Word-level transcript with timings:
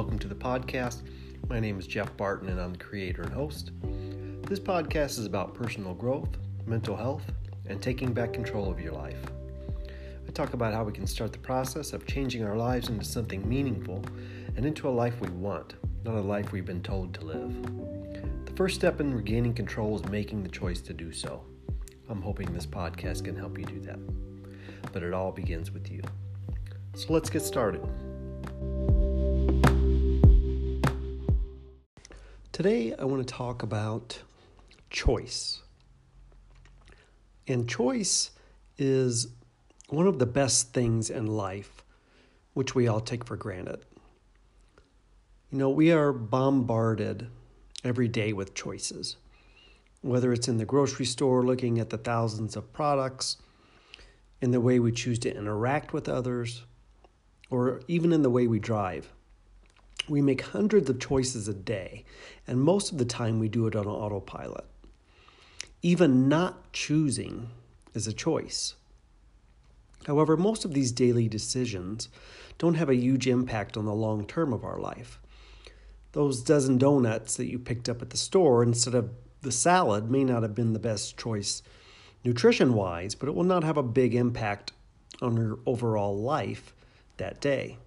welcome 0.00 0.18
to 0.18 0.28
the 0.28 0.34
podcast. 0.34 1.02
My 1.50 1.60
name 1.60 1.78
is 1.78 1.86
Jeff 1.86 2.16
Barton, 2.16 2.48
and 2.48 2.58
I'm 2.58 2.72
the 2.72 2.78
creator 2.78 3.20
and 3.20 3.34
host. 3.34 3.72
This 4.48 4.58
podcast 4.58 5.18
is 5.18 5.26
about 5.26 5.52
personal 5.52 5.92
growth, 5.92 6.38
mental 6.64 6.96
health, 6.96 7.30
and 7.66 7.82
taking 7.82 8.14
back 8.14 8.32
control 8.32 8.70
of 8.70 8.80
your 8.80 8.94
life. 8.94 9.22
I 10.26 10.30
talk 10.32 10.54
about 10.54 10.72
how 10.72 10.84
we 10.84 10.92
can 10.94 11.06
start 11.06 11.32
the 11.32 11.38
process 11.38 11.92
of 11.92 12.06
changing 12.06 12.44
our 12.44 12.56
lives 12.56 12.88
into 12.88 13.04
something 13.04 13.46
meaningful 13.46 14.02
and 14.56 14.64
into 14.64 14.88
a 14.88 14.90
life 14.90 15.20
we 15.20 15.28
want, 15.28 15.74
not 16.02 16.14
a 16.14 16.20
life 16.22 16.50
we've 16.50 16.64
been 16.64 16.82
told 16.82 17.12
to 17.12 17.26
live. 17.26 17.52
The 18.46 18.56
first 18.56 18.76
step 18.76 19.02
in 19.02 19.12
regaining 19.12 19.52
control 19.52 19.96
is 19.96 20.04
making 20.06 20.42
the 20.42 20.48
choice 20.48 20.80
to 20.80 20.94
do 20.94 21.12
so. 21.12 21.44
I'm 22.08 22.22
hoping 22.22 22.54
this 22.54 22.64
podcast 22.64 23.24
can 23.24 23.36
help 23.36 23.58
you 23.58 23.66
do 23.66 23.80
that. 23.80 23.98
But 24.94 25.02
it 25.02 25.12
all 25.12 25.30
begins 25.30 25.70
with 25.70 25.90
you. 25.90 26.00
So 26.94 27.12
let's 27.12 27.28
get 27.28 27.42
started. 27.42 27.86
Today, 32.62 32.92
I 32.92 33.06
want 33.06 33.26
to 33.26 33.34
talk 33.34 33.62
about 33.62 34.20
choice. 34.90 35.62
And 37.48 37.66
choice 37.66 38.32
is 38.76 39.28
one 39.88 40.06
of 40.06 40.18
the 40.18 40.26
best 40.26 40.74
things 40.74 41.08
in 41.08 41.26
life, 41.26 41.82
which 42.52 42.74
we 42.74 42.86
all 42.86 43.00
take 43.00 43.24
for 43.24 43.34
granted. 43.34 43.86
You 45.50 45.56
know, 45.56 45.70
we 45.70 45.90
are 45.90 46.12
bombarded 46.12 47.28
every 47.82 48.08
day 48.08 48.34
with 48.34 48.52
choices, 48.52 49.16
whether 50.02 50.30
it's 50.30 50.46
in 50.46 50.58
the 50.58 50.66
grocery 50.66 51.06
store 51.06 51.42
looking 51.42 51.78
at 51.78 51.88
the 51.88 51.96
thousands 51.96 52.56
of 52.56 52.74
products, 52.74 53.38
in 54.42 54.50
the 54.50 54.60
way 54.60 54.78
we 54.78 54.92
choose 54.92 55.18
to 55.20 55.34
interact 55.34 55.94
with 55.94 56.10
others, 56.10 56.64
or 57.48 57.80
even 57.88 58.12
in 58.12 58.20
the 58.20 58.28
way 58.28 58.46
we 58.46 58.58
drive. 58.58 59.10
We 60.10 60.20
make 60.20 60.40
hundreds 60.40 60.90
of 60.90 60.98
choices 60.98 61.46
a 61.46 61.54
day, 61.54 62.04
and 62.44 62.60
most 62.60 62.90
of 62.90 62.98
the 62.98 63.04
time 63.04 63.38
we 63.38 63.48
do 63.48 63.68
it 63.68 63.76
on 63.76 63.86
autopilot. 63.86 64.64
Even 65.82 66.28
not 66.28 66.72
choosing 66.72 67.50
is 67.94 68.08
a 68.08 68.12
choice. 68.12 68.74
However, 70.08 70.36
most 70.36 70.64
of 70.64 70.74
these 70.74 70.90
daily 70.90 71.28
decisions 71.28 72.08
don't 72.58 72.74
have 72.74 72.88
a 72.88 72.96
huge 72.96 73.28
impact 73.28 73.76
on 73.76 73.84
the 73.84 73.94
long 73.94 74.26
term 74.26 74.52
of 74.52 74.64
our 74.64 74.80
life. 74.80 75.20
Those 76.10 76.42
dozen 76.42 76.76
donuts 76.76 77.36
that 77.36 77.46
you 77.46 77.60
picked 77.60 77.88
up 77.88 78.02
at 78.02 78.10
the 78.10 78.16
store 78.16 78.64
instead 78.64 78.96
of 78.96 79.10
the 79.42 79.52
salad 79.52 80.10
may 80.10 80.24
not 80.24 80.42
have 80.42 80.56
been 80.56 80.72
the 80.72 80.80
best 80.80 81.16
choice 81.18 81.62
nutrition 82.24 82.74
wise, 82.74 83.14
but 83.14 83.28
it 83.28 83.36
will 83.36 83.44
not 83.44 83.62
have 83.62 83.76
a 83.76 83.82
big 83.84 84.16
impact 84.16 84.72
on 85.22 85.36
your 85.36 85.60
overall 85.66 86.20
life 86.20 86.74
that 87.18 87.40
day. 87.40 87.78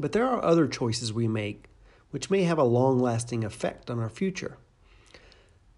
But 0.00 0.12
there 0.12 0.26
are 0.26 0.44
other 0.44 0.66
choices 0.66 1.12
we 1.12 1.28
make 1.28 1.68
which 2.10 2.30
may 2.30 2.44
have 2.44 2.58
a 2.58 2.64
long 2.64 2.98
lasting 2.98 3.44
effect 3.44 3.90
on 3.90 3.98
our 3.98 4.08
future. 4.08 4.56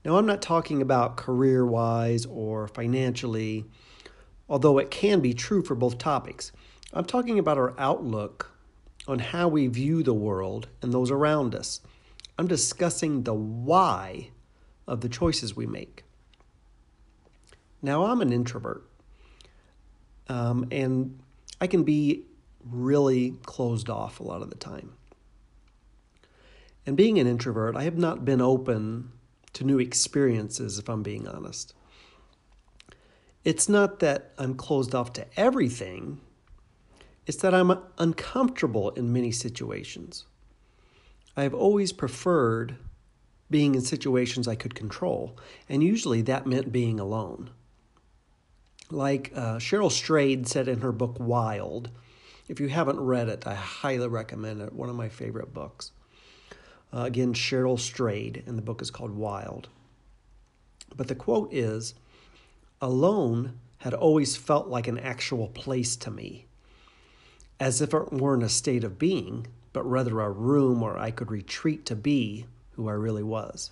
Now, 0.04 0.16
I'm 0.16 0.26
not 0.26 0.40
talking 0.40 0.80
about 0.80 1.16
career 1.16 1.66
wise 1.66 2.24
or 2.24 2.68
financially, 2.68 3.66
although 4.48 4.78
it 4.78 4.91
can 4.91 5.20
be 5.20 5.34
true 5.34 5.62
for 5.62 5.74
both 5.74 5.98
topics. 5.98 6.52
I'm 6.92 7.04
talking 7.04 7.38
about 7.38 7.58
our 7.58 7.74
outlook 7.78 8.50
on 9.06 9.18
how 9.18 9.48
we 9.48 9.66
view 9.66 10.02
the 10.02 10.14
world 10.14 10.68
and 10.82 10.92
those 10.92 11.10
around 11.10 11.54
us. 11.54 11.80
I'm 12.38 12.46
discussing 12.46 13.24
the 13.24 13.34
why 13.34 14.30
of 14.86 15.00
the 15.02 15.08
choices 15.08 15.54
we 15.54 15.66
make. 15.66 16.04
Now, 17.82 18.06
I'm 18.06 18.20
an 18.20 18.32
introvert, 18.32 18.86
um, 20.28 20.66
and 20.70 21.18
I 21.60 21.66
can 21.66 21.82
be 21.82 22.24
really 22.64 23.34
closed 23.42 23.89
off 23.89 24.20
a 24.20 24.25
lot 24.25 24.42
of 24.42 24.50
the 24.50 24.56
time. 24.56 24.92
And 26.86 26.97
being 26.97 27.19
an 27.19 27.26
introvert, 27.26 27.76
I 27.76 27.82
have 27.84 27.98
not 27.98 28.25
been 28.25 28.41
open 28.41 29.12
to 29.53 29.65
new 29.65 29.78
experiences, 29.78 30.78
if 30.78 30.88
I'm 30.88 31.03
being 31.03 31.28
honest. 31.28 31.75
It's 33.44 33.69
not 33.69 34.00
that 34.00 34.32
I'm 34.38 34.54
closed 34.54 34.94
off 34.94 35.12
to 35.15 35.26
everything, 35.38 36.21
it's 37.26 37.38
that 37.38 37.54
I'm 37.54 37.78
uncomfortable 37.98 38.91
in 38.91 39.12
many 39.12 39.31
situations. 39.31 40.25
I 41.37 41.44
have 41.44 41.54
always 41.54 41.92
preferred 41.92 42.77
being 43.50 43.75
in 43.75 43.81
situations 43.81 44.47
I 44.47 44.54
could 44.54 44.75
control, 44.75 45.38
and 45.69 45.82
usually 45.82 46.22
that 46.22 46.47
meant 46.47 46.72
being 46.72 47.00
alone. 47.00 47.50
Like 48.91 49.32
uh, 49.34 49.56
Cheryl 49.56 49.91
Strayed 49.91 50.48
said 50.48 50.69
in 50.69 50.81
her 50.81 50.92
book 50.92 51.16
Wild, 51.19 51.91
if 52.50 52.59
you 52.59 52.66
haven't 52.66 52.99
read 52.99 53.28
it, 53.28 53.47
I 53.47 53.55
highly 53.55 54.09
recommend 54.09 54.61
it. 54.61 54.72
One 54.72 54.88
of 54.88 54.97
my 54.97 55.09
favorite 55.09 55.55
books. 55.55 55.93
Uh, 56.93 57.03
again, 57.03 57.33
Cheryl 57.33 57.78
Strayed, 57.78 58.43
and 58.44 58.59
the 58.59 58.62
book 58.62 58.83
is 58.83 58.91
called 58.91 59.12
Wild. 59.12 59.69
But 60.97 61.06
the 61.06 61.15
quote 61.15 61.55
is 61.55 61.94
Alone 62.81 63.60
had 63.78 63.94
always 63.94 64.37
felt 64.37 64.66
like 64.66 64.89
an 64.89 64.99
actual 64.99 65.47
place 65.47 65.94
to 65.94 66.10
me, 66.10 66.47
as 67.60 67.81
if 67.81 67.94
it 67.94 68.12
weren't 68.12 68.43
a 68.43 68.49
state 68.49 68.83
of 68.83 68.99
being, 68.99 69.47
but 69.72 69.89
rather 69.89 70.21
a 70.21 70.28
room 70.28 70.81
where 70.81 70.99
I 70.99 71.12
could 71.12 71.31
retreat 71.31 71.87
to 71.87 71.94
be 71.94 72.47
who 72.72 72.89
I 72.89 72.94
really 72.94 73.22
was. 73.22 73.71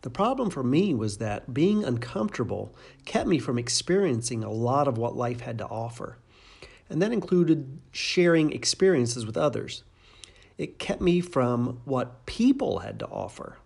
The 0.00 0.08
problem 0.08 0.48
for 0.48 0.62
me 0.62 0.94
was 0.94 1.18
that 1.18 1.52
being 1.52 1.84
uncomfortable 1.84 2.74
kept 3.04 3.28
me 3.28 3.38
from 3.38 3.58
experiencing 3.58 4.42
a 4.42 4.50
lot 4.50 4.88
of 4.88 4.96
what 4.96 5.14
life 5.14 5.40
had 5.40 5.58
to 5.58 5.66
offer 5.66 6.16
and 6.90 7.00
that 7.00 7.12
included 7.12 7.78
sharing 7.92 8.52
experiences 8.52 9.24
with 9.24 9.36
others. 9.36 9.84
It 10.58 10.78
kept 10.78 11.00
me 11.00 11.20
from 11.20 11.80
what 11.84 12.26
people 12.26 12.80
had 12.80 12.98
to 12.98 13.06
offer. 13.06 13.56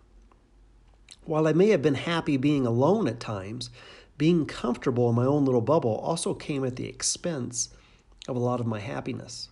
While 1.25 1.47
I 1.47 1.53
may 1.53 1.69
have 1.69 1.81
been 1.81 1.95
happy 1.95 2.37
being 2.37 2.67
alone 2.67 3.07
at 3.07 3.19
times, 3.19 3.71
being 4.17 4.45
comfortable 4.45 5.09
in 5.09 5.15
my 5.15 5.25
own 5.25 5.43
little 5.43 5.59
bubble 5.59 5.95
also 5.95 6.33
came 6.35 6.63
at 6.63 6.75
the 6.75 6.87
expense 6.87 7.69
of 8.27 8.35
a 8.35 8.39
lot 8.39 8.59
of 8.59 8.67
my 8.67 8.79
happiness. 8.79 9.49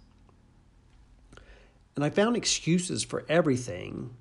And 1.96 2.06
I 2.06 2.12
found 2.12 2.38
excuses 2.38 3.04
for 3.04 3.26
everything, 3.28 4.12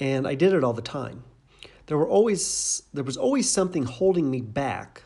and 0.00 0.26
I 0.26 0.34
did 0.34 0.52
it 0.52 0.64
all 0.64 0.72
the 0.72 0.82
time. 0.82 1.24
There 1.86 1.98
were 1.98 2.08
always 2.08 2.82
there 2.92 3.04
was 3.04 3.16
always 3.16 3.50
something 3.50 3.84
holding 3.84 4.30
me 4.30 4.40
back 4.40 5.02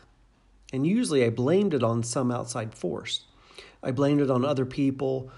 and 0.73 0.85
usually 0.85 1.23
I 1.23 1.29
blamed 1.29 1.73
it 1.73 1.83
on 1.83 2.03
some 2.03 2.31
outside 2.31 2.73
force. 2.73 3.25
I 3.83 3.91
blamed 3.91 4.21
it 4.21 4.31
on 4.31 4.43
other 4.43 4.65
people 4.65 5.31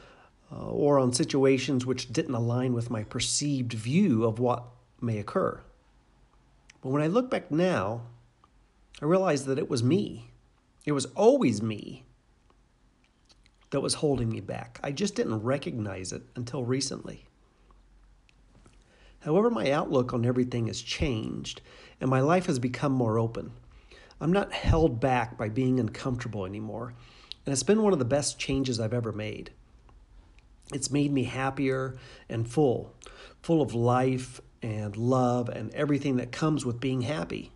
uh, 0.51 0.69
or 0.69 0.99
on 0.99 1.11
situations 1.11 1.85
which 1.85 2.11
didn't 2.11 2.35
align 2.35 2.73
with 2.73 2.89
my 2.89 3.03
perceived 3.03 3.73
view 3.73 4.23
of 4.23 4.39
what 4.39 4.63
may 5.01 5.19
occur. 5.19 5.61
But 6.81 6.89
when 6.89 7.01
I 7.01 7.07
look 7.07 7.29
back 7.29 7.51
now, 7.51 8.03
I 9.01 9.05
realize 9.05 9.45
that 9.45 9.59
it 9.59 9.69
was 9.69 9.83
me. 9.83 10.31
It 10.85 10.93
was 10.93 11.05
always 11.07 11.61
me 11.61 12.05
that 13.71 13.81
was 13.81 13.95
holding 13.95 14.29
me 14.29 14.39
back. 14.39 14.79
I 14.81 14.91
just 14.91 15.15
didn't 15.15 15.43
recognize 15.43 16.13
it 16.13 16.23
until 16.35 16.63
recently. 16.63 17.25
However, 19.21 19.49
my 19.49 19.71
outlook 19.71 20.13
on 20.13 20.25
everything 20.25 20.67
has 20.67 20.81
changed 20.81 21.61
and 21.99 22.09
my 22.09 22.21
life 22.21 22.45
has 22.45 22.59
become 22.59 22.93
more 22.93 23.19
open. 23.19 23.51
I'm 24.19 24.31
not 24.31 24.53
held 24.53 24.99
back 24.99 25.37
by 25.37 25.49
being 25.49 25.79
uncomfortable 25.79 26.45
anymore, 26.45 26.93
and 27.45 27.53
it's 27.53 27.63
been 27.63 27.83
one 27.83 27.93
of 27.93 27.99
the 27.99 28.05
best 28.05 28.39
changes 28.39 28.79
I've 28.79 28.93
ever 28.93 29.11
made. 29.11 29.51
It's 30.73 30.91
made 30.91 31.11
me 31.13 31.23
happier 31.23 31.95
and 32.27 32.47
full, 32.47 32.93
full 33.41 33.61
of 33.61 33.73
life 33.73 34.41
and 34.61 34.97
love 34.97 35.49
and 35.49 35.73
everything 35.73 36.17
that 36.17 36.31
comes 36.31 36.65
with 36.65 36.79
being 36.79 37.01
happy. 37.01 37.51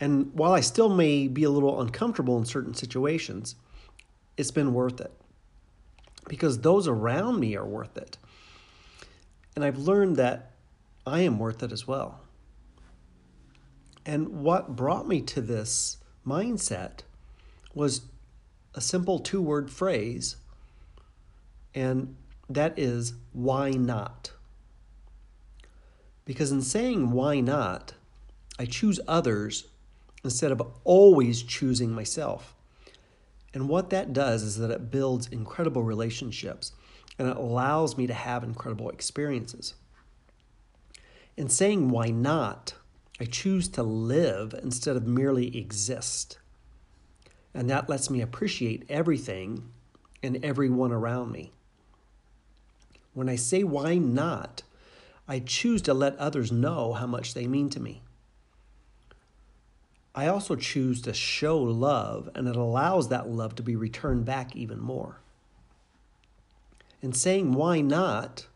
And 0.00 0.34
while 0.34 0.52
I 0.52 0.60
still 0.60 0.88
may 0.88 1.28
be 1.28 1.44
a 1.44 1.50
little 1.50 1.80
uncomfortable 1.80 2.36
in 2.36 2.44
certain 2.44 2.74
situations, 2.74 3.54
it's 4.36 4.50
been 4.50 4.74
worth 4.74 5.00
it 5.00 5.12
because 6.28 6.60
those 6.60 6.88
around 6.88 7.38
me 7.38 7.56
are 7.56 7.64
worth 7.64 7.96
it. 7.96 8.18
And 9.54 9.64
I've 9.64 9.78
learned 9.78 10.16
that 10.16 10.52
I 11.06 11.20
am 11.20 11.38
worth 11.38 11.62
it 11.62 11.72
as 11.72 11.86
well. 11.86 12.20
And 14.04 14.28
what 14.42 14.74
brought 14.74 15.06
me 15.06 15.20
to 15.22 15.40
this 15.40 15.98
mindset 16.26 17.00
was 17.74 18.02
a 18.74 18.80
simple 18.80 19.18
two 19.18 19.40
word 19.40 19.70
phrase, 19.70 20.36
and 21.74 22.16
that 22.48 22.78
is, 22.78 23.14
why 23.32 23.70
not? 23.70 24.32
Because 26.24 26.52
in 26.52 26.62
saying 26.62 27.12
why 27.12 27.40
not, 27.40 27.94
I 28.58 28.66
choose 28.66 29.00
others 29.08 29.66
instead 30.24 30.52
of 30.52 30.62
always 30.84 31.42
choosing 31.42 31.92
myself. 31.92 32.54
And 33.54 33.68
what 33.68 33.90
that 33.90 34.12
does 34.12 34.42
is 34.42 34.56
that 34.58 34.70
it 34.70 34.90
builds 34.90 35.26
incredible 35.28 35.82
relationships 35.82 36.72
and 37.18 37.28
it 37.28 37.36
allows 37.36 37.96
me 37.96 38.06
to 38.06 38.14
have 38.14 38.44
incredible 38.44 38.88
experiences. 38.88 39.74
In 41.36 41.48
saying 41.48 41.90
why 41.90 42.08
not, 42.08 42.74
I 43.20 43.24
choose 43.24 43.68
to 43.68 43.82
live 43.82 44.54
instead 44.62 44.96
of 44.96 45.06
merely 45.06 45.56
exist. 45.56 46.38
And 47.54 47.68
that 47.70 47.88
lets 47.88 48.10
me 48.10 48.20
appreciate 48.20 48.84
everything 48.88 49.70
and 50.22 50.44
everyone 50.44 50.92
around 50.92 51.32
me. 51.32 51.52
When 53.14 53.28
I 53.28 53.36
say 53.36 53.62
why 53.62 53.96
not, 53.98 54.62
I 55.28 55.40
choose 55.40 55.82
to 55.82 55.94
let 55.94 56.16
others 56.16 56.50
know 56.50 56.94
how 56.94 57.06
much 57.06 57.34
they 57.34 57.46
mean 57.46 57.68
to 57.70 57.80
me. 57.80 58.02
I 60.14 60.26
also 60.26 60.56
choose 60.56 61.00
to 61.02 61.14
show 61.14 61.58
love, 61.58 62.28
and 62.34 62.46
it 62.46 62.56
allows 62.56 63.08
that 63.08 63.28
love 63.28 63.54
to 63.56 63.62
be 63.62 63.76
returned 63.76 64.24
back 64.24 64.54
even 64.54 64.78
more. 64.78 65.20
In 67.00 67.12
saying 67.12 67.54
why 67.54 67.80
not, 67.80 68.46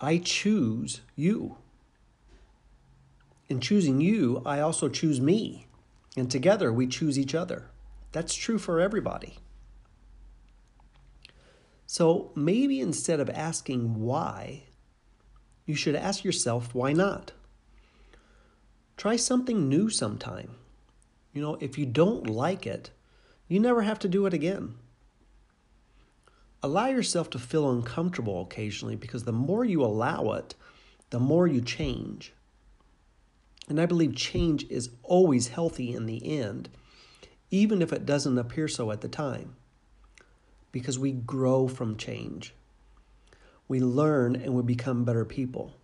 I 0.00 0.18
choose 0.18 1.02
you. 1.16 1.56
In 3.50 3.60
choosing 3.60 4.00
you, 4.00 4.42
I 4.46 4.60
also 4.60 4.88
choose 4.88 5.20
me. 5.20 5.66
And 6.16 6.30
together 6.30 6.72
we 6.72 6.86
choose 6.86 7.18
each 7.18 7.34
other. 7.34 7.66
That's 8.12 8.34
true 8.34 8.58
for 8.58 8.80
everybody. 8.80 9.38
So 11.84 12.30
maybe 12.36 12.80
instead 12.80 13.18
of 13.18 13.28
asking 13.28 14.00
why, 14.00 14.64
you 15.66 15.74
should 15.74 15.96
ask 15.96 16.22
yourself, 16.22 16.72
why 16.76 16.92
not? 16.92 17.32
Try 18.96 19.16
something 19.16 19.68
new 19.68 19.90
sometime. 19.90 20.52
You 21.32 21.42
know, 21.42 21.56
if 21.60 21.76
you 21.76 21.86
don't 21.86 22.28
like 22.28 22.68
it, 22.68 22.90
you 23.48 23.58
never 23.58 23.82
have 23.82 23.98
to 24.00 24.08
do 24.08 24.26
it 24.26 24.34
again. 24.34 24.74
Allow 26.62 26.86
yourself 26.86 27.30
to 27.30 27.38
feel 27.40 27.68
uncomfortable 27.68 28.42
occasionally 28.42 28.94
because 28.94 29.24
the 29.24 29.32
more 29.32 29.64
you 29.64 29.82
allow 29.82 30.32
it, 30.32 30.54
the 31.10 31.18
more 31.18 31.48
you 31.48 31.60
change. 31.60 32.32
And 33.70 33.80
I 33.80 33.86
believe 33.86 34.16
change 34.16 34.68
is 34.68 34.90
always 35.04 35.48
healthy 35.48 35.94
in 35.94 36.06
the 36.06 36.38
end, 36.38 36.68
even 37.52 37.80
if 37.80 37.92
it 37.92 38.04
doesn't 38.04 38.36
appear 38.36 38.66
so 38.66 38.90
at 38.90 39.00
the 39.00 39.08
time, 39.08 39.54
because 40.72 40.98
we 40.98 41.12
grow 41.12 41.68
from 41.68 41.96
change. 41.96 42.52
We 43.68 43.78
learn 43.78 44.34
and 44.34 44.54
we 44.54 44.64
become 44.64 45.04
better 45.04 45.24
people. 45.24 45.76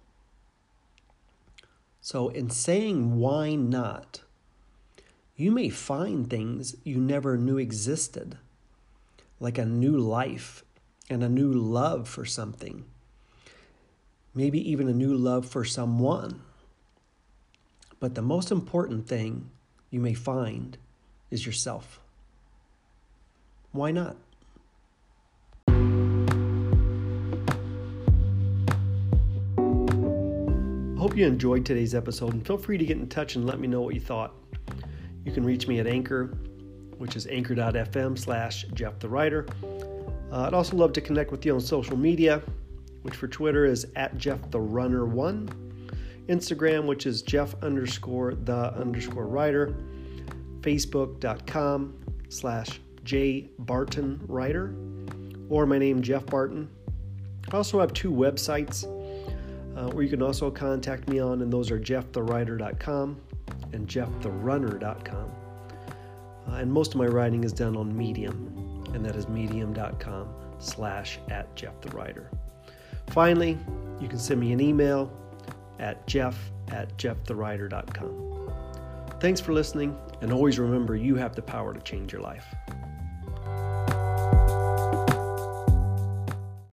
So, 2.01 2.29
in 2.31 2.51
saying 2.51 3.21
why 3.21 3.55
not, 3.55 4.23
you 5.37 5.53
may 5.53 5.69
find 5.69 6.29
things 6.29 6.75
you 6.83 6.97
never 6.97 7.39
knew 7.39 7.57
existed, 7.57 8.37
like 9.39 9.59
a 9.59 9.65
new 9.65 9.97
life 9.97 10.65
and 11.09 11.23
a 11.23 11.29
new 11.29 11.53
love 11.53 12.09
for 12.09 12.25
something, 12.25 12.85
maybe 14.35 14.59
even 14.69 14.89
a 14.89 14.93
new 14.93 15.15
love 15.15 15.47
for 15.47 15.65
someone. 15.65 16.43
But 18.01 18.15
the 18.15 18.23
most 18.23 18.51
important 18.51 19.07
thing 19.07 19.51
you 19.91 20.01
may 20.01 20.15
find 20.15 20.77
is 21.31 21.47
yourself. 21.47 22.01
Why 23.73 23.91
not? 23.91 24.17
hope 31.07 31.17
you 31.17 31.25
enjoyed 31.25 31.65
today's 31.65 31.95
episode 31.95 32.33
and 32.33 32.45
feel 32.45 32.59
free 32.59 32.77
to 32.77 32.85
get 32.85 32.97
in 32.97 33.07
touch 33.07 33.37
and 33.37 33.47
let 33.47 33.61
me 33.61 33.69
know 33.69 33.81
what 33.81 33.95
you 33.95 34.01
thought. 34.01 34.35
You 35.25 35.31
can 35.31 35.45
reach 35.45 35.69
me 35.69 35.79
at 35.79 35.87
Anchor, 35.87 36.37
which 36.99 37.15
is 37.15 37.29
anchor.fm 37.29 38.19
slash 38.19 38.65
Jeff 38.75 38.99
the 38.99 39.09
Writer. 39.09 39.47
Uh, 40.33 40.43
I'd 40.43 40.53
also 40.53 40.77
love 40.77 40.93
to 40.95 41.01
connect 41.01 41.31
with 41.31 41.47
you 41.47 41.55
on 41.55 41.61
social 41.61 41.97
media, 41.97 42.43
which 43.03 43.15
for 43.15 43.29
Twitter 43.29 43.65
is 43.65 43.87
at 43.95 44.19
Jeff 44.19 44.51
the 44.51 44.61
Runner 44.61 45.07
One, 45.07 45.49
Instagram, 46.29 46.87
which 46.87 47.07
is 47.07 47.23
Jeff 47.23 47.55
underscore 47.63 48.35
the 48.35 48.75
underscore 48.75 49.27
writer, 49.27 49.75
Facebook.com 50.61 51.95
slash 52.29 52.81
J 53.05 53.49
Barton 53.61 54.21
Writer, 54.27 54.75
or 55.49 55.67
my 55.67 55.79
name 55.79 56.03
Jeff 56.03 56.27
Barton. 56.27 56.69
I 57.53 57.57
also 57.57 57.79
have 57.79 57.93
two 57.93 58.11
websites 58.11 58.85
uh, 59.77 59.89
where 59.91 60.03
you 60.03 60.11
can 60.11 60.23
also 60.23 60.51
contact 60.51 61.09
me 61.09 61.21
on, 61.21 61.43
and 61.43 61.53
those 61.53 61.71
are 61.71 61.79
jeffthewriter.com 61.79 63.21
and 63.73 63.87
jefftherunner.com. 63.87 65.31
Uh, 66.49 66.53
and 66.53 66.73
most 66.73 66.93
of 66.93 66.99
my 66.99 67.07
writing 67.07 67.45
is 67.45 67.53
done 67.53 67.77
on 67.77 67.97
Medium, 67.97 68.85
and 68.95 69.05
that 69.05 69.15
is 69.15 69.29
medium.com 69.29 70.29
slash 70.59 71.19
at 71.31 71.55
Jeff 71.55 71.81
the 71.81 71.91
Writer. 71.91 72.31
Finally, 73.09 73.59
you 74.01 74.09
can 74.09 74.19
send 74.19 74.41
me 74.41 74.53
an 74.53 74.61
email 74.61 75.13
at 75.79 76.07
jeff 76.07 76.39
at 76.69 76.97
jeffthewriter.com. 76.99 78.53
Thanks 79.21 79.41
for 79.41 79.53
listening, 79.53 79.97
and 80.21 80.33
always 80.33 80.59
remember 80.59 80.95
you 80.95 81.17
have 81.17 81.35
the 81.35 81.43
power 81.43 81.73
to 81.73 81.81
change 81.81 82.13
your 82.13 82.21
life. 82.23 82.55